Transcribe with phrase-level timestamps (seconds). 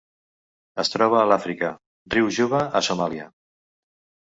[0.83, 1.69] Es troba a Àfrica:
[2.15, 3.31] riu Juba a Somàlia.